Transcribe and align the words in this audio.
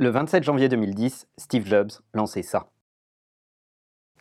Le 0.00 0.08
27 0.08 0.42
janvier 0.44 0.70
2010, 0.70 1.28
Steve 1.36 1.66
Jobs 1.66 1.90
lançait 2.14 2.40
ça. 2.40 2.68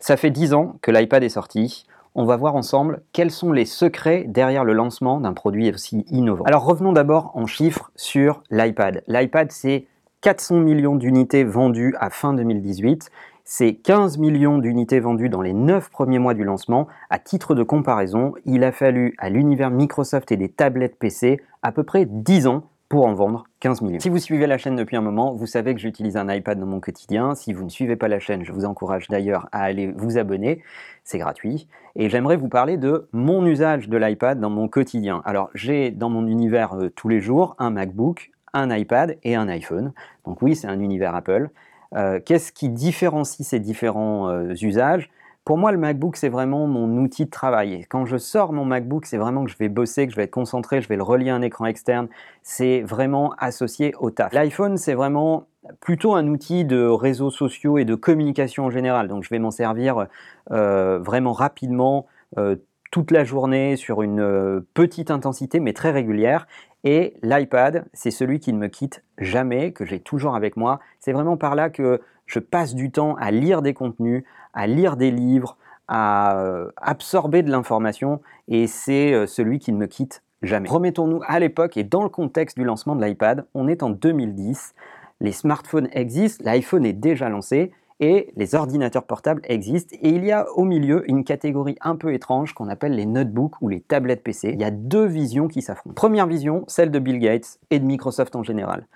Ça 0.02 0.18
fait 0.18 0.30
10 0.30 0.54
ans 0.54 0.76
que 0.82 0.92
l'iPad 0.92 1.24
est 1.24 1.30
sorti. 1.30 1.86
On 2.16 2.26
va 2.26 2.36
voir 2.36 2.58
ensemble 2.58 3.02
quels 3.14 3.32
sont 3.32 3.54
les 3.54 3.64
secrets 3.64 4.26
derrière 4.28 4.66
le 4.66 4.74
lancement 4.74 5.22
d'un 5.22 5.32
produit 5.32 5.72
aussi 5.74 6.04
innovant. 6.10 6.44
Alors 6.44 6.66
revenons 6.66 6.92
d'abord 6.92 7.32
en 7.34 7.46
chiffres 7.46 7.92
sur 7.96 8.44
l'iPad. 8.52 9.04
L'iPad, 9.08 9.54
c'est 9.54 9.88
400 10.20 10.58
millions 10.58 10.98
d'unités 10.98 11.46
vendues 11.46 11.96
à 11.98 12.10
fin 12.10 12.34
2018. 12.34 13.10
C'est 13.46 13.76
15 13.76 14.18
millions 14.18 14.58
d'unités 14.58 15.00
vendues 15.00 15.30
dans 15.30 15.42
les 15.42 15.54
9 15.54 15.90
premiers 15.92 16.20
mois 16.20 16.34
du 16.34 16.44
lancement. 16.44 16.90
À 17.10 17.20
titre 17.20 17.56
de 17.56 17.64
comparaison, 17.64 18.34
il 18.44 18.66
a 18.66 18.74
fallu 18.74 19.16
à 19.18 19.30
l'univers 19.30 19.72
Microsoft 19.72 20.30
et 20.34 20.36
des 20.36 20.50
tablettes 20.50 21.00
PC 21.00 21.40
à 21.62 21.72
peu 21.72 21.84
près 21.84 22.04
10 22.06 22.48
ans 22.48 22.64
pour 22.90 23.06
en 23.06 23.14
vendre 23.14 23.44
15 23.60 23.82
millions. 23.84 24.00
Si 24.00 24.10
vous 24.10 24.18
suivez 24.18 24.48
la 24.48 24.58
chaîne 24.58 24.76
depuis 24.76 24.98
un 24.98 25.02
moment, 25.02 25.34
vous 25.36 25.46
savez 25.46 25.76
que 25.76 25.80
j'utilise 25.80 26.18
un 26.18 26.28
iPad 26.28 26.60
dans 26.60 26.66
mon 26.66 26.80
quotidien. 26.80 27.36
Si 27.36 27.54
vous 27.54 27.64
ne 27.64 27.70
suivez 27.70 27.96
pas 27.96 28.08
la 28.08 28.20
chaîne, 28.20 28.44
je 28.44 28.52
vous 28.52 28.66
encourage 28.66 29.08
d'ailleurs 29.10 29.48
à 29.52 29.62
aller 29.62 29.94
vous 29.96 30.18
abonner. 30.18 30.64
C'est 31.04 31.20
gratuit. 31.20 31.68
Et 31.96 32.10
j'aimerais 32.10 32.36
vous 32.36 32.50
parler 32.50 32.78
de 32.78 33.08
mon 33.14 33.46
usage 33.46 33.90
de 33.90 33.98
l'iPad 33.98 34.40
dans 34.40 34.50
mon 34.50 34.68
quotidien. 34.68 35.22
Alors, 35.24 35.52
j'ai 35.54 35.92
dans 35.92 36.10
mon 36.10 36.26
univers 36.28 36.74
euh, 36.74 36.90
tous 36.90 37.10
les 37.10 37.22
jours 37.22 37.56
un 37.60 37.70
MacBook, 37.70 38.32
un 38.54 38.76
iPad 38.76 39.18
et 39.24 39.36
un 39.36 39.48
iPhone. 39.50 39.94
Donc 40.26 40.42
oui, 40.42 40.56
c'est 40.56 40.68
un 40.68 40.80
univers 40.80 41.14
Apple. 41.16 41.50
Euh, 41.96 42.20
qu'est-ce 42.24 42.52
qui 42.52 42.70
différencie 42.70 43.48
ces 43.48 43.60
différents 43.60 44.30
euh, 44.30 44.54
usages? 44.62 45.12
Pour 45.50 45.58
moi, 45.58 45.72
le 45.72 45.80
MacBook, 45.80 46.16
c'est 46.16 46.30
vraiment 46.30 46.68
mon 46.68 47.02
outil 47.02 47.26
de 47.26 47.32
travail. 47.32 47.84
quand 47.90 48.06
je 48.06 48.18
sors 48.18 48.54
mon 48.54 48.66
MacBook, 48.66 49.08
c'est 49.08 49.18
vraiment 49.18 49.46
que 49.46 49.50
je 49.50 49.58
vais 49.58 49.68
bosser, 49.68 50.06
que 50.06 50.12
je 50.12 50.16
vais 50.16 50.26
être 50.26 50.30
concentré, 50.30 50.80
je 50.80 50.88
vais 50.88 50.96
le 50.96 51.02
relier 51.02 51.32
à 51.32 51.36
un 51.36 51.42
écran 51.42 51.66
externe. 51.66 52.08
C'est 52.44 52.82
vraiment 52.82 53.34
associé 53.40 53.96
au 53.98 54.12
taf. 54.12 54.32
L'iPhone, 54.32 54.78
c'est 54.78 54.94
vraiment 54.94 55.48
plutôt 55.80 56.14
un 56.14 56.28
outil 56.28 56.66
de 56.66 56.86
réseaux 56.86 57.32
sociaux 57.32 57.80
et 57.80 57.84
de 57.84 57.96
communication 57.96 58.66
en 58.66 58.70
général. 58.70 59.08
Donc, 59.08 59.24
je 59.24 59.30
vais 59.32 59.40
m'en 59.40 59.50
servir 59.50 60.06
euh, 60.52 61.00
vraiment 61.00 61.34
rapidement. 61.34 62.06
Euh, 62.38 62.56
toute 62.92 63.12
la 63.12 63.24
journée 63.24 63.76
sur 63.76 64.02
une 64.02 64.20
euh, 64.20 64.62
petite 64.74 65.12
intensité 65.12 65.60
mais 65.60 65.74
très 65.74 65.92
régulière. 65.92 66.48
Et 66.84 67.16
l'iPad, 67.24 67.86
c'est 67.94 68.12
celui 68.12 68.40
qui 68.40 68.54
ne 68.54 68.60
me 68.60 68.68
quitte 68.68 69.04
jamais, 69.18 69.74
que 69.74 69.84
j'ai 69.84 70.00
toujours 70.00 70.36
avec 70.36 70.58
moi. 70.58 70.80
C'est 71.00 71.12
vraiment 71.12 71.38
par 71.38 71.56
là 71.56 71.70
que 71.70 72.02
je 72.26 72.40
passe 72.40 72.76
du 72.76 72.92
temps 72.92 73.16
à 73.16 73.32
lire 73.32 73.62
des 73.62 73.74
contenus, 73.74 74.24
à 74.54 74.68
lire 74.68 74.98
des 74.98 75.12
livres, 75.12 75.58
à 75.88 76.38
euh, 76.38 76.70
absorber 76.78 77.42
de 77.44 77.52
l'information, 77.52 78.22
et 78.48 78.68
c'est 78.68 79.14
euh, 79.14 79.26
celui 79.26 79.60
qui 79.60 79.72
ne 79.72 79.78
me 79.78 79.88
quitte 79.88 80.24
jamais. 80.42 80.70
Remettons-nous 80.70 81.22
à 81.28 81.40
l'époque 81.40 81.78
et 81.78 81.84
dans 81.84 82.04
le 82.04 82.10
contexte 82.10 82.58
du 82.58 82.64
lancement 82.64 82.96
de 82.96 83.04
l'iPad, 83.04 83.46
on 83.54 83.68
est 83.68 83.84
en 83.84 83.90
2010, 83.90 84.74
les 85.20 85.32
smartphones 85.32 85.90
existent, 85.92 86.44
l'iPhone 86.46 86.86
est 86.86 86.94
déjà 86.94 87.30
lancé, 87.30 87.72
et 88.00 88.32
les 88.36 88.56
ordinateurs 88.56 89.04
portables 89.04 89.42
existent. 89.46 89.96
Et 90.02 90.10
il 90.10 90.24
y 90.24 90.32
a 90.32 90.50
au 90.52 90.64
milieu 90.64 91.10
une 91.10 91.24
catégorie 91.24 91.76
un 91.82 91.96
peu 91.96 92.14
étrange 92.14 92.54
qu'on 92.54 92.70
appelle 92.70 92.94
les 92.94 93.06
notebooks 93.06 93.62
ou 93.62 93.68
les 93.68 93.82
tablettes 93.82 94.24
PC. 94.24 94.52
Il 94.54 94.62
y 94.62 94.64
a 94.64 94.72
deux 94.72 95.06
visions 95.06 95.48
qui 95.48 95.62
s'affrontent. 95.62 95.96
Première 95.96 96.28
vision, 96.28 96.64
celle 96.68 96.92
de 96.92 97.00
Bill 97.00 97.20
Gates 97.20 97.60
et 97.70 97.80
de 97.80 97.86
Microsoft 97.86 98.36
en 98.36 98.44
général. 98.44 98.88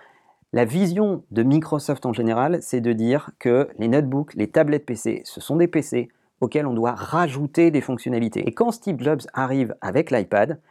La 0.55 0.65
vision 0.65 1.23
de 1.31 1.41
Microsoft 1.41 2.05
en 2.05 2.13
général, 2.13 2.59
c'est 2.61 2.79
de 2.79 2.93
dire 2.93 3.31
que 3.39 3.69
les 3.79 3.87
notebooks, 3.87 4.35
les 4.35 4.51
tablettes 4.51 4.85
PC, 4.85 5.23
ce 5.25 5.41
sont 5.41 5.55
des 5.55 5.67
PC 5.67 6.09
auxquels 6.41 6.67
on 6.67 6.75
doit 6.75 6.91
rajouter 6.91 7.71
des 7.71 7.81
fonctionnalités. 7.81 8.47
Et 8.47 8.51
quand 8.51 8.71
Steve 8.71 8.99
Jobs 8.99 9.21
arrive 9.33 9.75
avec 9.81 10.11
l'iPad, 10.11 10.61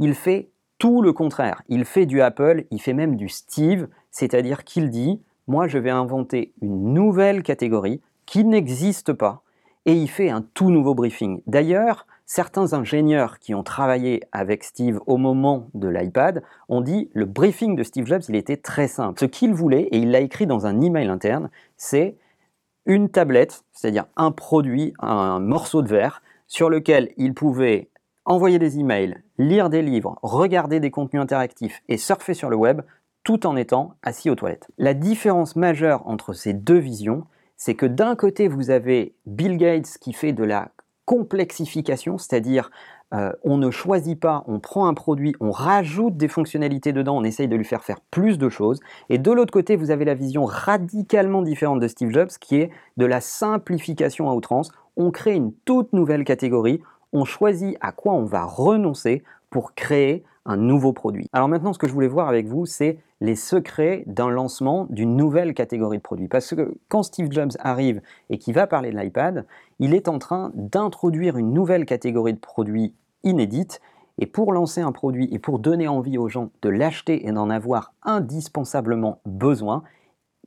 il 0.00 0.14
fait 0.14 0.50
tout 0.78 1.00
le 1.00 1.12
contraire. 1.12 1.62
Il 1.68 1.84
fait 1.84 2.06
du 2.06 2.20
Apple, 2.20 2.64
il 2.72 2.80
fait 2.80 2.92
même 2.92 3.14
du 3.14 3.28
Steve, 3.28 3.86
c'est-à-dire 4.10 4.64
qu'il 4.64 4.90
dit, 4.90 5.22
moi 5.46 5.68
je 5.68 5.78
vais 5.78 5.90
inventer 5.90 6.52
une 6.60 6.92
nouvelle 6.92 7.44
catégorie 7.44 8.00
qui 8.26 8.44
n'existe 8.44 9.12
pas, 9.12 9.44
et 9.90 9.94
il 9.94 10.08
fait 10.08 10.30
un 10.30 10.42
tout 10.54 10.70
nouveau 10.70 10.94
briefing. 10.94 11.42
D'ailleurs, 11.48 12.06
certains 12.24 12.74
ingénieurs 12.74 13.40
qui 13.40 13.56
ont 13.56 13.64
travaillé 13.64 14.22
avec 14.30 14.62
Steve 14.62 15.00
au 15.08 15.16
moment 15.16 15.68
de 15.74 15.88
l'iPad 15.88 16.44
ont 16.68 16.80
dit 16.80 17.10
le 17.12 17.24
briefing 17.24 17.74
de 17.74 17.82
Steve 17.82 18.06
Jobs, 18.06 18.22
il 18.28 18.36
était 18.36 18.56
très 18.56 18.86
simple. 18.86 19.18
Ce 19.18 19.24
qu'il 19.24 19.52
voulait, 19.52 19.88
et 19.90 19.98
il 19.98 20.12
l'a 20.12 20.20
écrit 20.20 20.46
dans 20.46 20.64
un 20.64 20.80
email 20.80 21.08
interne, 21.08 21.50
c'est 21.76 22.16
une 22.86 23.08
tablette, 23.08 23.64
c'est-à-dire 23.72 24.04
un 24.14 24.30
produit, 24.30 24.94
un 25.00 25.40
morceau 25.40 25.82
de 25.82 25.88
verre, 25.88 26.22
sur 26.46 26.70
lequel 26.70 27.10
il 27.16 27.34
pouvait 27.34 27.88
envoyer 28.24 28.60
des 28.60 28.78
emails, 28.78 29.16
lire 29.38 29.70
des 29.70 29.82
livres, 29.82 30.20
regarder 30.22 30.78
des 30.78 30.92
contenus 30.92 31.20
interactifs 31.20 31.82
et 31.88 31.96
surfer 31.96 32.34
sur 32.34 32.48
le 32.48 32.54
web 32.54 32.82
tout 33.24 33.44
en 33.44 33.56
étant 33.56 33.96
assis 34.04 34.30
aux 34.30 34.36
toilettes. 34.36 34.68
La 34.78 34.94
différence 34.94 35.56
majeure 35.56 36.06
entre 36.06 36.32
ces 36.32 36.52
deux 36.52 36.78
visions, 36.78 37.26
c'est 37.60 37.74
que 37.74 37.84
d'un 37.84 38.16
côté, 38.16 38.48
vous 38.48 38.70
avez 38.70 39.12
Bill 39.26 39.58
Gates 39.58 39.98
qui 40.00 40.14
fait 40.14 40.32
de 40.32 40.44
la 40.44 40.70
complexification, 41.04 42.16
c'est-à-dire 42.16 42.70
euh, 43.12 43.32
on 43.44 43.58
ne 43.58 43.70
choisit 43.70 44.18
pas, 44.18 44.44
on 44.46 44.60
prend 44.60 44.86
un 44.86 44.94
produit, 44.94 45.34
on 45.40 45.50
rajoute 45.50 46.16
des 46.16 46.28
fonctionnalités 46.28 46.94
dedans, 46.94 47.18
on 47.18 47.22
essaye 47.22 47.48
de 47.48 47.56
lui 47.56 47.66
faire 47.66 47.84
faire 47.84 48.00
plus 48.10 48.38
de 48.38 48.48
choses. 48.48 48.80
Et 49.10 49.18
de 49.18 49.30
l'autre 49.30 49.52
côté, 49.52 49.76
vous 49.76 49.90
avez 49.90 50.06
la 50.06 50.14
vision 50.14 50.46
radicalement 50.46 51.42
différente 51.42 51.80
de 51.80 51.88
Steve 51.88 52.12
Jobs, 52.12 52.30
qui 52.40 52.56
est 52.56 52.70
de 52.96 53.04
la 53.04 53.20
simplification 53.20 54.30
à 54.30 54.32
outrance. 54.32 54.72
On 54.96 55.10
crée 55.10 55.34
une 55.34 55.52
toute 55.66 55.92
nouvelle 55.92 56.24
catégorie, 56.24 56.80
on 57.12 57.26
choisit 57.26 57.76
à 57.82 57.92
quoi 57.92 58.14
on 58.14 58.24
va 58.24 58.44
renoncer 58.44 59.22
pour 59.50 59.74
créer 59.74 60.24
un 60.46 60.56
nouveau 60.56 60.92
produit. 60.92 61.26
Alors 61.32 61.48
maintenant, 61.48 61.72
ce 61.72 61.78
que 61.78 61.86
je 61.86 61.92
voulais 61.92 62.08
voir 62.08 62.28
avec 62.28 62.46
vous, 62.46 62.66
c'est 62.66 62.98
les 63.20 63.36
secrets 63.36 64.04
d'un 64.06 64.30
lancement 64.30 64.86
d'une 64.88 65.16
nouvelle 65.16 65.54
catégorie 65.54 65.98
de 65.98 66.02
produits. 66.02 66.28
Parce 66.28 66.54
que 66.54 66.74
quand 66.88 67.02
Steve 67.02 67.30
Jobs 67.30 67.52
arrive 67.58 68.00
et 68.30 68.38
qu'il 68.38 68.54
va 68.54 68.66
parler 68.66 68.90
de 68.90 68.98
l'iPad, 68.98 69.46
il 69.78 69.94
est 69.94 70.08
en 70.08 70.18
train 70.18 70.50
d'introduire 70.54 71.36
une 71.36 71.52
nouvelle 71.52 71.84
catégorie 71.84 72.34
de 72.34 72.38
produits 72.38 72.94
inédite. 73.22 73.80
Et 74.18 74.26
pour 74.26 74.52
lancer 74.52 74.80
un 74.80 74.92
produit 74.92 75.28
et 75.32 75.38
pour 75.38 75.58
donner 75.58 75.88
envie 75.88 76.18
aux 76.18 76.28
gens 76.28 76.50
de 76.62 76.68
l'acheter 76.68 77.26
et 77.26 77.32
d'en 77.32 77.50
avoir 77.50 77.92
indispensablement 78.02 79.20
besoin, 79.24 79.82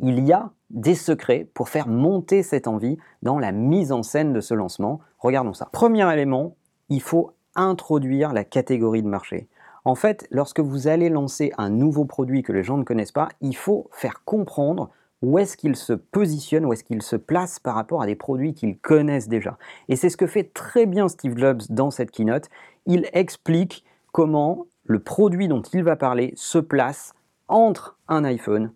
il 0.01 0.19
y 0.25 0.33
a 0.33 0.51
des 0.69 0.95
secrets 0.95 1.47
pour 1.53 1.69
faire 1.69 1.87
monter 1.87 2.41
cette 2.41 2.67
envie 2.67 2.97
dans 3.21 3.37
la 3.37 3.51
mise 3.51 3.91
en 3.91 4.01
scène 4.01 4.33
de 4.33 4.41
ce 4.41 4.53
lancement. 4.53 4.99
Regardons 5.19 5.53
ça. 5.53 5.69
Premier 5.71 6.11
élément, 6.11 6.55
il 6.89 7.01
faut 7.01 7.31
introduire 7.55 8.33
la 8.33 8.43
catégorie 8.43 9.03
de 9.03 9.07
marché. 9.07 9.47
En 9.85 9.95
fait, 9.95 10.27
lorsque 10.31 10.61
vous 10.61 10.87
allez 10.87 11.09
lancer 11.09 11.51
un 11.57 11.69
nouveau 11.69 12.05
produit 12.05 12.41
que 12.41 12.53
les 12.53 12.63
gens 12.63 12.77
ne 12.77 12.83
connaissent 12.83 13.11
pas, 13.11 13.29
il 13.41 13.55
faut 13.55 13.89
faire 13.91 14.23
comprendre 14.23 14.89
où 15.21 15.39
est-ce 15.39 15.57
qu'il 15.57 15.75
se 15.75 15.93
positionne, 15.93 16.65
où 16.65 16.73
est-ce 16.73 16.83
qu'il 16.83 17.01
se 17.01 17.15
place 17.15 17.59
par 17.59 17.75
rapport 17.75 18.01
à 18.01 18.05
des 18.05 18.15
produits 18.15 18.53
qu'ils 18.53 18.77
connaissent 18.77 19.29
déjà. 19.29 19.57
Et 19.89 19.95
c'est 19.95 20.09
ce 20.09 20.17
que 20.17 20.27
fait 20.27 20.53
très 20.53 20.85
bien 20.85 21.07
Steve 21.07 21.37
Jobs 21.37 21.61
dans 21.69 21.91
cette 21.91 22.11
keynote. 22.11 22.49
Il 22.85 23.09
explique 23.13 23.85
comment 24.11 24.67
le 24.83 24.99
produit 24.99 25.47
dont 25.47 25.61
il 25.61 25.83
va 25.83 25.95
parler 25.95 26.33
se 26.35 26.59
place 26.59 27.13
entre 27.47 27.97
un 28.07 28.23
iPhone 28.25 28.71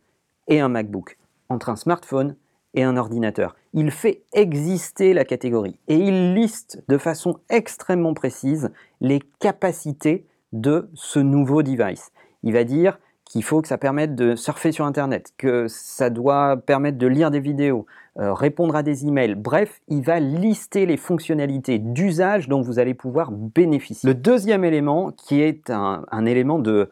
et 0.47 0.61
un 0.61 0.69
MacBook, 0.69 1.17
entre 1.49 1.69
un 1.69 1.75
smartphone 1.75 2.35
et 2.73 2.83
un 2.83 2.95
ordinateur. 2.95 3.55
Il 3.73 3.91
fait 3.91 4.23
exister 4.33 5.13
la 5.13 5.25
catégorie 5.25 5.79
et 5.87 5.97
il 5.97 6.33
liste 6.33 6.83
de 6.87 6.97
façon 6.97 7.39
extrêmement 7.49 8.13
précise 8.13 8.71
les 9.01 9.19
capacités 9.39 10.25
de 10.53 10.89
ce 10.93 11.19
nouveau 11.19 11.63
device. 11.63 12.11
Il 12.43 12.53
va 12.53 12.63
dire 12.63 12.99
qu'il 13.25 13.43
faut 13.43 13.61
que 13.61 13.67
ça 13.67 13.77
permette 13.77 14.15
de 14.15 14.35
surfer 14.35 14.71
sur 14.71 14.85
Internet, 14.85 15.33
que 15.37 15.67
ça 15.67 16.09
doit 16.09 16.57
permettre 16.57 16.97
de 16.97 17.07
lire 17.07 17.31
des 17.31 17.39
vidéos, 17.39 17.85
euh, 18.19 18.33
répondre 18.33 18.75
à 18.75 18.83
des 18.83 19.05
emails. 19.05 19.35
Bref, 19.35 19.81
il 19.87 20.01
va 20.01 20.19
lister 20.19 20.85
les 20.85 20.97
fonctionnalités 20.97 21.77
d'usage 21.77 22.47
dont 22.47 22.61
vous 22.61 22.79
allez 22.79 22.93
pouvoir 22.93 23.31
bénéficier. 23.31 24.07
Le 24.07 24.15
deuxième 24.15 24.63
élément, 24.63 25.11
qui 25.11 25.41
est 25.41 25.69
un, 25.69 26.25
élément 26.25 26.59
de, 26.59 26.89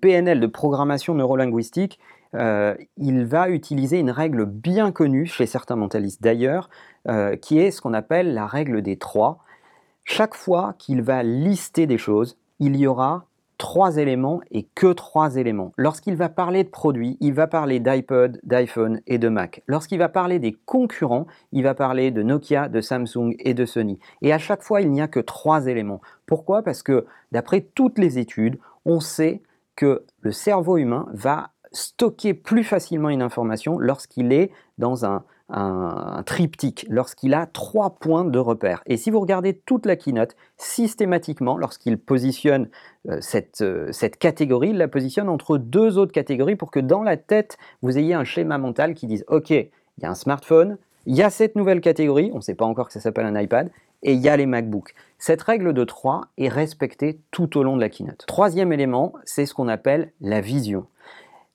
PNL, 0.00 0.40
de 0.40 0.46
programmation 0.46 1.14
neurolinguistique, 1.14 1.98
euh, 2.34 2.74
il 2.96 3.24
va 3.26 3.50
utiliser 3.50 3.98
une 3.98 4.10
règle 4.10 4.46
bien 4.46 4.92
connue 4.92 5.26
chez 5.26 5.44
certains 5.44 5.76
mentalistes 5.76 6.22
d'ailleurs, 6.22 6.70
euh, 7.08 7.36
qui 7.36 7.58
est 7.58 7.70
ce 7.70 7.82
qu'on 7.82 7.92
appelle 7.92 8.32
la 8.32 8.46
règle 8.46 8.80
des 8.80 8.96
trois. 8.96 9.40
Chaque 10.04 10.34
fois 10.34 10.74
qu'il 10.78 11.02
va 11.02 11.22
lister 11.22 11.86
des 11.86 11.98
choses, 11.98 12.38
il 12.62 12.76
y 12.76 12.86
aura 12.86 13.26
trois 13.58 13.96
éléments 13.96 14.40
et 14.52 14.68
que 14.76 14.92
trois 14.92 15.34
éléments. 15.34 15.72
Lorsqu'il 15.76 16.14
va 16.14 16.28
parler 16.28 16.62
de 16.62 16.68
produits, 16.68 17.16
il 17.20 17.34
va 17.34 17.48
parler 17.48 17.80
d'iPod, 17.80 18.38
d'iPhone 18.44 19.00
et 19.08 19.18
de 19.18 19.28
Mac. 19.28 19.64
Lorsqu'il 19.66 19.98
va 19.98 20.08
parler 20.08 20.38
des 20.38 20.52
concurrents, 20.52 21.26
il 21.50 21.64
va 21.64 21.74
parler 21.74 22.12
de 22.12 22.22
Nokia, 22.22 22.68
de 22.68 22.80
Samsung 22.80 23.34
et 23.40 23.52
de 23.52 23.64
Sony. 23.66 23.98
Et 24.20 24.32
à 24.32 24.38
chaque 24.38 24.62
fois, 24.62 24.80
il 24.80 24.92
n'y 24.92 25.00
a 25.00 25.08
que 25.08 25.18
trois 25.18 25.66
éléments. 25.66 26.00
Pourquoi? 26.24 26.62
Parce 26.62 26.84
que 26.84 27.04
d'après 27.32 27.62
toutes 27.74 27.98
les 27.98 28.20
études, 28.20 28.60
on 28.84 29.00
sait 29.00 29.42
que 29.74 30.04
le 30.20 30.30
cerveau 30.30 30.76
humain 30.76 31.08
va 31.12 31.50
stocker 31.72 32.34
plus 32.34 32.62
facilement 32.62 33.08
une 33.08 33.22
information 33.22 33.76
lorsqu'il 33.76 34.32
est 34.32 34.52
dans 34.78 35.04
un, 35.04 35.24
un, 35.52 36.22
triptyque, 36.24 36.86
lorsqu'il 36.88 37.34
a 37.34 37.46
trois 37.46 37.90
points 37.90 38.24
de 38.24 38.38
repère. 38.38 38.82
Et 38.86 38.96
si 38.96 39.10
vous 39.10 39.20
regardez 39.20 39.54
toute 39.54 39.86
la 39.86 39.96
keynote, 39.96 40.34
systématiquement, 40.56 41.56
lorsqu'il 41.56 41.98
positionne 41.98 42.68
euh, 43.08 43.18
cette, 43.20 43.60
euh, 43.60 43.92
cette 43.92 44.16
catégorie, 44.16 44.70
il 44.70 44.78
la 44.78 44.88
positionne 44.88 45.28
entre 45.28 45.58
deux 45.58 45.98
autres 45.98 46.12
catégories 46.12 46.56
pour 46.56 46.70
que 46.70 46.80
dans 46.80 47.02
la 47.02 47.16
tête, 47.16 47.58
vous 47.82 47.98
ayez 47.98 48.14
un 48.14 48.24
schéma 48.24 48.58
mental 48.58 48.94
qui 48.94 49.06
dise, 49.06 49.24
OK, 49.28 49.50
il 49.50 49.68
y 50.02 50.06
a 50.06 50.10
un 50.10 50.14
smartphone, 50.14 50.78
il 51.06 51.14
y 51.14 51.22
a 51.22 51.30
cette 51.30 51.56
nouvelle 51.56 51.80
catégorie, 51.80 52.30
on 52.32 52.36
ne 52.36 52.42
sait 52.42 52.54
pas 52.54 52.64
encore 52.64 52.86
que 52.86 52.92
ça 52.92 53.00
s'appelle 53.00 53.26
un 53.26 53.38
iPad, 53.38 53.70
et 54.02 54.14
il 54.14 54.20
y 54.20 54.28
a 54.28 54.36
les 54.36 54.46
MacBooks. 54.46 54.94
Cette 55.18 55.42
règle 55.42 55.74
de 55.74 55.84
3 55.84 56.22
est 56.38 56.48
respectée 56.48 57.20
tout 57.30 57.56
au 57.56 57.62
long 57.62 57.76
de 57.76 57.80
la 57.80 57.88
keynote. 57.88 58.24
Troisième 58.26 58.72
élément, 58.72 59.12
c'est 59.24 59.46
ce 59.46 59.54
qu'on 59.54 59.68
appelle 59.68 60.12
la 60.20 60.40
vision. 60.40 60.86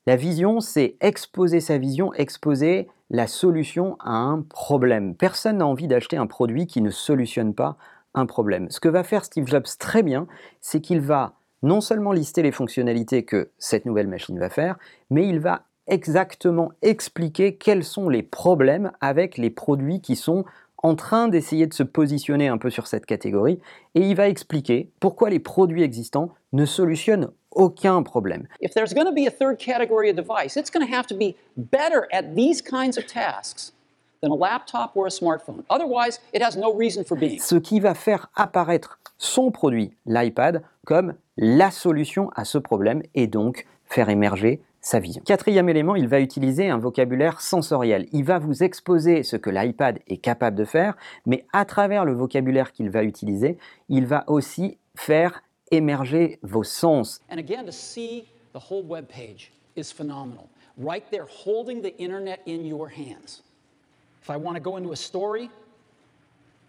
La 0.06 0.16
vision, 0.16 0.62
c'est 0.62 0.96
exposer 1.02 1.60
sa 1.60 1.78
vision, 1.78 2.14
exposer 2.14 2.88
la 3.10 3.28
solution 3.28 3.98
à 4.00 4.12
un 4.12 4.42
problème. 4.42 5.16
Personne 5.16 5.58
n'a 5.58 5.68
envie 5.68 5.88
d'acheter 5.88 6.18
un 6.18 6.28
produit 6.28 6.68
qui 6.68 6.82
ne 6.82 6.90
solutionne 6.90 7.54
pas 7.54 7.78
un 8.14 8.26
problème. 8.26 8.68
Ce 8.70 8.80
que 8.80 8.90
va 8.90 9.04
faire 9.04 9.26
Steve 9.26 9.48
Jobs 9.48 9.68
très 9.80 10.04
bien, 10.04 10.28
c'est 10.62 10.82
qu'il 10.82 11.02
va 11.02 11.34
non 11.64 11.82
seulement 11.82 12.12
lister 12.12 12.44
les 12.44 12.52
fonctionnalités 12.52 13.24
que 13.24 13.50
cette 13.58 13.86
nouvelle 13.86 14.08
machine 14.08 14.40
va 14.40 14.50
faire, 14.50 14.78
mais 15.10 15.28
il 15.28 15.40
va 15.40 15.64
exactement 15.88 16.72
expliquer 16.82 17.56
quels 17.56 17.84
sont 17.84 18.10
les 18.10 18.24
problèmes 18.24 18.92
avec 19.00 19.38
les 19.38 19.50
produits 19.50 20.02
qui 20.02 20.16
sont 20.16 20.46
en 20.84 20.96
train 20.96 21.28
d'essayer 21.28 21.66
de 21.66 21.74
se 21.74 21.84
positionner 21.84 22.50
un 22.50 22.58
peu 22.58 22.70
sur 22.70 22.88
cette 22.88 23.06
catégorie 23.06 23.60
et 23.96 24.02
il 24.02 24.16
va 24.16 24.28
expliquer 24.28 24.92
pourquoi 25.00 25.30
les 25.30 25.40
produits 25.40 25.82
existants 25.82 26.34
ne 26.54 26.66
solutionnent 26.66 27.32
aucun 27.58 28.04
problème. 28.04 28.48
If 28.62 28.74
there's 28.74 28.94
going 28.94 29.08
to 29.08 29.14
be 29.14 29.28
a 29.28 29.32
third 29.32 29.58
category 29.58 30.10
of 30.10 30.16
device, 30.16 30.56
it's 30.56 30.70
going 30.70 30.86
to 30.86 30.94
have 30.94 31.08
to 31.08 31.16
be 31.16 31.36
better 31.58 32.08
at 32.14 32.36
these 32.36 32.62
kinds 32.62 32.98
of 32.98 33.06
tasks 33.08 33.74
than 34.22 34.32
a 34.32 34.36
laptop 34.36 34.96
or 34.96 35.08
a 35.08 35.10
smartphone. 35.10 35.64
Otherwise, 35.70 36.20
it 36.34 36.42
has 36.42 36.56
no 36.56 36.74
reason 36.74 37.04
for 37.04 37.18
being. 37.18 37.40
Ce 37.40 37.56
qui 37.56 37.80
va 37.80 37.94
faire 37.94 38.30
apparaître 38.36 39.00
son 39.18 39.52
produit, 39.52 39.92
l'iPad, 40.06 40.62
comme 40.86 41.16
la 41.38 41.72
solution 41.72 42.30
à 42.36 42.46
ce 42.46 42.58
problème 42.58 43.02
et 43.16 43.28
donc 43.28 43.66
faire 43.86 44.10
émerger 44.10 44.62
sa 44.82 45.00
vision. 45.00 45.22
Quatrième 45.26 45.70
élément, 45.70 45.96
il 45.96 46.08
va 46.08 46.20
utiliser 46.20 46.70
un 46.70 46.78
vocabulaire 46.78 47.42
sensoriel. 47.42 48.08
Il 48.14 48.24
va 48.24 48.40
vous 48.40 48.64
exposer 48.64 49.24
ce 49.24 49.36
que 49.36 49.50
l'iPad 49.50 50.00
est 50.08 50.18
capable 50.18 50.56
de 50.56 50.66
faire, 50.66 50.96
mais 51.26 51.46
à 51.52 51.66
travers 51.66 52.06
le 52.06 52.14
vocabulaire 52.14 52.72
qu'il 52.72 52.90
va 52.90 53.04
utiliser, 53.04 53.58
il 53.90 54.06
va 54.06 54.24
aussi 54.28 54.78
faire 54.96 55.44
émerger 55.72 56.40
vos 56.44 56.64
sens. 56.64 57.22
And 57.30 57.38
again, 57.40 57.66
to 57.66 57.72
see 57.72 58.26
the 58.54 58.60
whole 58.70 58.84
web 58.84 59.08
page 59.08 59.52
is 59.76 59.92
phenomenal. 59.92 60.50
Right 60.78 61.04
there, 61.12 61.26
holding 61.28 61.82
the 61.82 61.96
internet 61.98 62.42
in 62.46 62.66
your 62.66 62.90
hands. 62.90 63.44
If 64.22 64.30
I 64.30 64.38
want 64.38 64.56
to 64.56 64.62
go 64.62 64.78
into 64.78 64.92
a 64.92 64.96
story, 64.96 65.50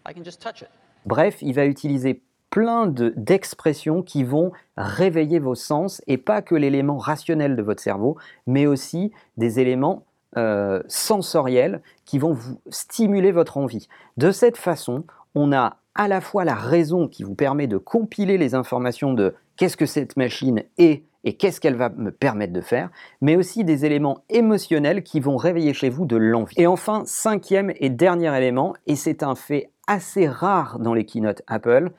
I 0.05 0.13
can 0.13 0.23
just 0.23 0.41
touch 0.41 0.61
it. 0.61 0.69
Bref, 1.05 1.41
il 1.41 1.53
va 1.53 1.65
utiliser 1.65 2.21
plein 2.49 2.87
d'expressions 2.87 4.01
qui 4.01 4.23
vont 4.23 4.51
réveiller 4.75 5.39
vos 5.39 5.55
sens 5.55 6.01
et 6.07 6.17
pas 6.17 6.41
que 6.41 6.55
l'élément 6.55 6.97
rationnel 6.97 7.55
de 7.55 7.61
votre 7.61 7.81
cerveau, 7.81 8.17
mais 8.47 8.65
aussi 8.65 9.11
des 9.37 9.59
éléments 9.59 10.03
euh, 10.37 10.81
sensoriels 10.87 11.81
qui 12.05 12.19
vont 12.19 12.33
vous 12.33 12.59
stimuler 12.69 13.31
votre 13.31 13.57
envie. 13.57 13.87
De 14.17 14.31
cette 14.31 14.57
façon, 14.57 15.03
on 15.35 15.51
a 15.53 15.77
à 15.99 16.07
la 16.07 16.21
fois 16.21 16.45
la 16.45 16.55
raison 16.55 17.09
qui 17.09 17.23
vous 17.23 17.35
permet 17.35 17.67
de 17.67 17.77
compiler 17.77 18.37
les 18.37 18.55
informations 18.55 19.13
de 19.13 19.35
qu'est-ce 19.57 19.75
que 19.75 19.85
cette 19.85 20.15
machine 20.15 20.63
est 20.77 21.03
et 21.25 21.35
qu'est-ce 21.35 21.59
qu'elle 21.59 21.75
va 21.75 21.89
me 21.89 22.09
permettre 22.09 22.53
de 22.53 22.61
faire, 22.61 22.89
mais 23.19 23.35
aussi 23.35 23.65
des 23.65 23.83
éléments 23.83 24.23
émotionnels 24.29 25.03
qui 25.03 25.19
vont 25.19 25.35
réveiller 25.35 25.73
chez 25.73 25.89
vous 25.89 26.05
de 26.05 26.15
l'envie. 26.15 26.55
Et 26.57 26.67
enfin, 26.67 27.03
cinquième 27.05 27.73
et 27.75 27.89
dernier 27.89 28.33
élément, 28.37 28.75
et 28.87 28.95
c'est 28.95 29.23
un 29.23 29.35
fait 29.35 29.71
assez 29.87 30.25
rare 30.25 30.79
dans 30.79 30.93
les 30.93 31.03
keynotes 31.03 31.41
Apple, 31.47 31.91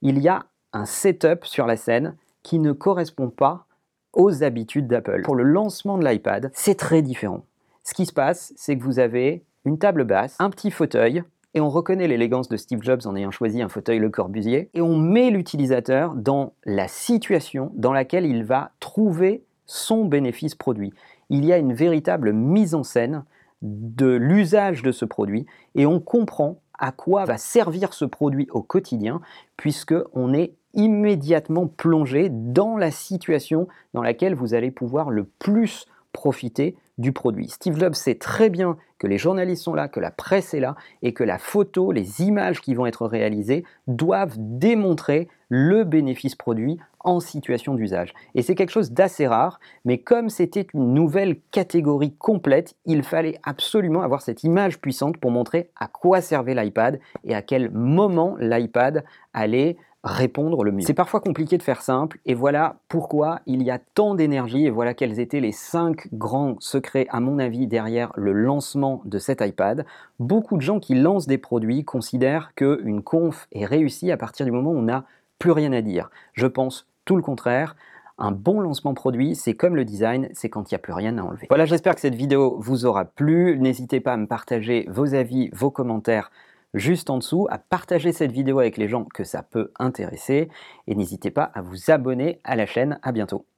il 0.00 0.20
y 0.20 0.28
a 0.28 0.44
un 0.72 0.86
setup 0.86 1.44
sur 1.44 1.66
la 1.66 1.76
scène 1.76 2.14
qui 2.44 2.60
ne 2.60 2.70
correspond 2.70 3.30
pas 3.30 3.66
aux 4.12 4.44
habitudes 4.44 4.86
d'Apple. 4.86 5.22
Pour 5.24 5.34
le 5.34 5.42
lancement 5.42 5.98
de 5.98 6.06
l'iPad, 6.06 6.52
c'est 6.54 6.78
très 6.78 7.02
différent. 7.02 7.44
Ce 7.82 7.94
qui 7.94 8.06
se 8.06 8.12
passe, 8.12 8.52
c'est 8.54 8.78
que 8.78 8.84
vous 8.84 9.00
avez 9.00 9.42
une 9.64 9.80
table 9.80 10.04
basse, 10.04 10.36
un 10.38 10.50
petit 10.50 10.70
fauteuil, 10.70 11.24
et 11.54 11.60
on 11.60 11.68
reconnaît 11.68 12.08
l'élégance 12.08 12.48
de 12.48 12.56
Steve 12.56 12.82
Jobs 12.82 13.06
en 13.06 13.16
ayant 13.16 13.30
choisi 13.30 13.62
un 13.62 13.68
fauteuil 13.68 13.98
Le 13.98 14.10
Corbusier, 14.10 14.70
et 14.74 14.80
on 14.80 14.96
met 14.96 15.30
l'utilisateur 15.30 16.14
dans 16.14 16.52
la 16.64 16.88
situation 16.88 17.72
dans 17.74 17.92
laquelle 17.92 18.26
il 18.26 18.44
va 18.44 18.70
trouver 18.80 19.44
son 19.66 20.04
bénéfice 20.04 20.54
produit. 20.54 20.92
Il 21.28 21.44
y 21.44 21.52
a 21.52 21.58
une 21.58 21.72
véritable 21.72 22.32
mise 22.32 22.74
en 22.74 22.82
scène 22.82 23.24
de 23.62 24.10
l'usage 24.14 24.82
de 24.82 24.92
ce 24.92 25.04
produit, 25.04 25.46
et 25.74 25.86
on 25.86 26.00
comprend 26.00 26.60
à 26.78 26.92
quoi 26.92 27.24
va 27.24 27.36
servir 27.36 27.92
ce 27.92 28.04
produit 28.04 28.48
au 28.50 28.62
quotidien, 28.62 29.20
puisque 29.56 29.94
on 30.14 30.32
est 30.32 30.54
immédiatement 30.72 31.66
plongé 31.66 32.28
dans 32.30 32.76
la 32.76 32.90
situation 32.90 33.68
dans 33.92 34.02
laquelle 34.02 34.34
vous 34.34 34.54
allez 34.54 34.70
pouvoir 34.70 35.10
le 35.10 35.24
plus 35.24 35.86
profiter 36.12 36.76
du 37.00 37.12
produit. 37.12 37.48
Steve 37.48 37.78
Jobs 37.78 37.94
sait 37.94 38.14
très 38.14 38.50
bien 38.50 38.76
que 38.98 39.06
les 39.06 39.18
journalistes 39.18 39.64
sont 39.64 39.74
là, 39.74 39.88
que 39.88 40.00
la 40.00 40.10
presse 40.10 40.52
est 40.52 40.60
là 40.60 40.76
et 41.02 41.14
que 41.14 41.24
la 41.24 41.38
photo, 41.38 41.90
les 41.90 42.20
images 42.20 42.60
qui 42.60 42.74
vont 42.74 42.86
être 42.86 43.06
réalisées 43.06 43.64
doivent 43.86 44.34
démontrer 44.36 45.26
le 45.48 45.84
bénéfice 45.84 46.36
produit 46.36 46.78
en 47.00 47.18
situation 47.18 47.74
d'usage. 47.74 48.12
Et 48.34 48.42
c'est 48.42 48.54
quelque 48.54 48.70
chose 48.70 48.92
d'assez 48.92 49.26
rare, 49.26 49.58
mais 49.86 49.98
comme 49.98 50.28
c'était 50.28 50.66
une 50.74 50.92
nouvelle 50.92 51.40
catégorie 51.50 52.14
complète, 52.14 52.76
il 52.84 53.02
fallait 53.02 53.38
absolument 53.42 54.02
avoir 54.02 54.20
cette 54.20 54.44
image 54.44 54.78
puissante 54.78 55.16
pour 55.16 55.30
montrer 55.30 55.70
à 55.80 55.88
quoi 55.88 56.20
servait 56.20 56.54
l'iPad 56.54 57.00
et 57.24 57.34
à 57.34 57.40
quel 57.40 57.70
moment 57.70 58.36
l'iPad 58.38 59.04
allait 59.32 59.78
répondre 60.02 60.64
le 60.64 60.72
mieux. 60.72 60.80
C'est 60.80 60.94
parfois 60.94 61.20
compliqué 61.20 61.58
de 61.58 61.62
faire 61.62 61.82
simple, 61.82 62.18
et 62.24 62.34
voilà 62.34 62.76
pourquoi 62.88 63.40
il 63.46 63.62
y 63.62 63.70
a 63.70 63.78
tant 63.78 64.14
d'énergie, 64.14 64.66
et 64.66 64.70
voilà 64.70 64.94
quels 64.94 65.20
étaient 65.20 65.40
les 65.40 65.52
cinq 65.52 66.08
grands 66.14 66.56
secrets, 66.58 67.06
à 67.10 67.20
mon 67.20 67.38
avis, 67.38 67.66
derrière 67.66 68.12
le 68.16 68.32
lancement 68.32 69.02
de 69.04 69.18
cet 69.18 69.40
iPad. 69.42 69.84
Beaucoup 70.18 70.56
de 70.56 70.62
gens 70.62 70.80
qui 70.80 70.94
lancent 70.94 71.26
des 71.26 71.38
produits 71.38 71.84
considèrent 71.84 72.54
qu'une 72.54 73.02
conf 73.02 73.46
est 73.52 73.66
réussie 73.66 74.10
à 74.10 74.16
partir 74.16 74.46
du 74.46 74.52
moment 74.52 74.70
où 74.70 74.78
on 74.78 74.82
n'a 74.82 75.04
plus 75.38 75.52
rien 75.52 75.72
à 75.72 75.82
dire. 75.82 76.10
Je 76.32 76.46
pense 76.46 76.86
tout 77.04 77.16
le 77.16 77.22
contraire. 77.22 77.76
Un 78.22 78.32
bon 78.32 78.60
lancement 78.60 78.92
produit, 78.92 79.34
c'est 79.34 79.54
comme 79.54 79.74
le 79.74 79.86
design, 79.86 80.28
c'est 80.34 80.50
quand 80.50 80.70
il 80.70 80.74
n'y 80.74 80.76
a 80.76 80.78
plus 80.78 80.92
rien 80.92 81.16
à 81.16 81.22
enlever. 81.22 81.46
Voilà, 81.48 81.64
j'espère 81.64 81.94
que 81.94 82.02
cette 82.02 82.14
vidéo 82.14 82.58
vous 82.60 82.84
aura 82.84 83.06
plu. 83.06 83.58
N'hésitez 83.58 84.00
pas 84.00 84.12
à 84.12 84.16
me 84.18 84.26
partager 84.26 84.86
vos 84.90 85.14
avis, 85.14 85.48
vos 85.54 85.70
commentaires 85.70 86.30
juste 86.74 87.10
en 87.10 87.18
dessous, 87.18 87.46
à 87.50 87.58
partager 87.58 88.12
cette 88.12 88.32
vidéo 88.32 88.58
avec 88.60 88.76
les 88.76 88.88
gens 88.88 89.04
que 89.04 89.24
ça 89.24 89.42
peut 89.42 89.72
intéresser 89.78 90.48
et 90.86 90.94
n'hésitez 90.94 91.30
pas 91.30 91.44
à 91.44 91.62
vous 91.62 91.90
abonner 91.90 92.40
à 92.44 92.56
la 92.56 92.66
chaîne. 92.66 92.98
À 93.02 93.12
bientôt. 93.12 93.49